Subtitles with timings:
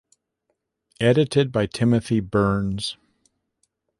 [0.99, 2.97] Edited by Timothy Burns.